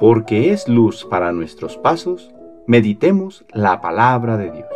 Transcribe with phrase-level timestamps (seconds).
[0.00, 2.30] porque es luz para nuestros pasos,
[2.66, 4.68] meditemos la palabra de Dios.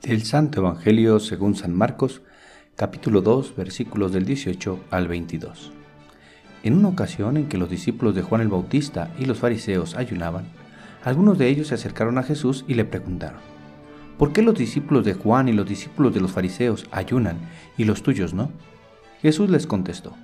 [0.00, 2.22] Del Santo Evangelio según San Marcos,
[2.74, 5.72] capítulo 2, versículos del 18 al 22.
[6.62, 10.46] En una ocasión en que los discípulos de Juan el Bautista y los fariseos ayunaban,
[11.04, 13.40] algunos de ellos se acercaron a Jesús y le preguntaron,
[14.16, 17.36] ¿por qué los discípulos de Juan y los discípulos de los fariseos ayunan
[17.76, 18.50] y los tuyos no?
[19.20, 20.14] Jesús les contestó,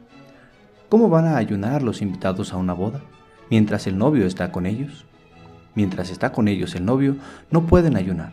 [0.88, 3.02] ¿cómo van a ayunar los invitados a una boda
[3.50, 5.04] mientras el novio está con ellos?
[5.74, 7.16] Mientras está con ellos el novio,
[7.50, 8.32] no pueden ayunar,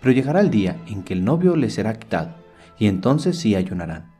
[0.00, 2.34] pero llegará el día en que el novio les será quitado,
[2.78, 4.10] y entonces sí ayunarán.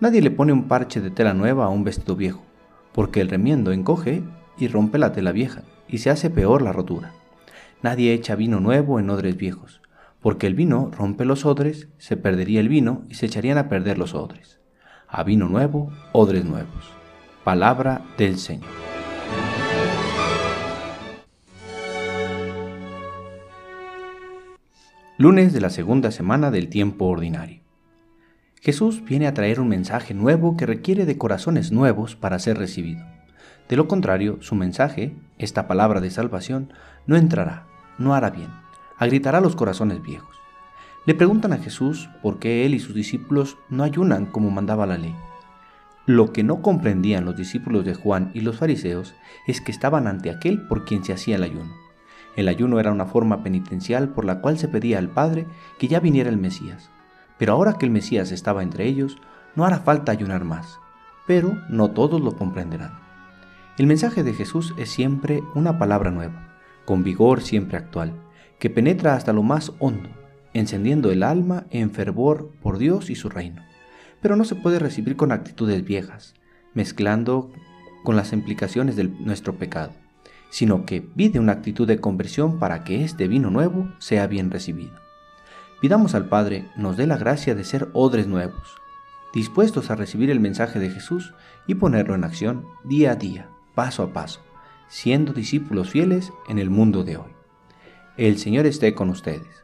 [0.00, 2.42] Nadie le pone un parche de tela nueva a un vestido viejo,
[2.92, 4.22] porque el remiendo encoge
[4.58, 7.12] y rompe la tela vieja, y se hace peor la rotura.
[7.82, 9.80] Nadie echa vino nuevo en odres viejos,
[10.20, 13.98] porque el vino rompe los odres, se perdería el vino y se echarían a perder
[13.98, 14.58] los odres.
[15.08, 17.03] A vino nuevo, odres nuevos.
[17.44, 18.70] Palabra del Señor.
[25.18, 27.60] Lunes de la segunda semana del tiempo ordinario.
[28.62, 33.04] Jesús viene a traer un mensaje nuevo que requiere de corazones nuevos para ser recibido.
[33.68, 36.72] De lo contrario, su mensaje, esta palabra de salvación,
[37.06, 37.66] no entrará,
[37.98, 38.48] no hará bien,
[38.96, 40.34] agritará los corazones viejos.
[41.04, 44.96] Le preguntan a Jesús por qué él y sus discípulos no ayunan como mandaba la
[44.96, 45.14] ley.
[46.06, 49.14] Lo que no comprendían los discípulos de Juan y los fariseos
[49.46, 51.74] es que estaban ante aquel por quien se hacía el ayuno.
[52.36, 55.46] El ayuno era una forma penitencial por la cual se pedía al Padre
[55.78, 56.90] que ya viniera el Mesías.
[57.38, 59.16] Pero ahora que el Mesías estaba entre ellos,
[59.54, 60.78] no hará falta ayunar más.
[61.26, 62.98] Pero no todos lo comprenderán.
[63.78, 68.12] El mensaje de Jesús es siempre una palabra nueva, con vigor siempre actual,
[68.58, 70.10] que penetra hasta lo más hondo,
[70.52, 73.62] encendiendo el alma en fervor por Dios y su reino.
[74.24, 76.32] Pero no se puede recibir con actitudes viejas,
[76.72, 77.52] mezclando
[78.04, 79.92] con las implicaciones de nuestro pecado,
[80.48, 84.94] sino que pide una actitud de conversión para que este vino nuevo sea bien recibido.
[85.82, 88.76] Pidamos al Padre nos dé la gracia de ser odres nuevos,
[89.34, 91.34] dispuestos a recibir el mensaje de Jesús
[91.66, 94.40] y ponerlo en acción día a día paso a paso,
[94.88, 97.30] siendo discípulos fieles en el mundo de hoy.
[98.16, 99.63] El Señor esté con ustedes.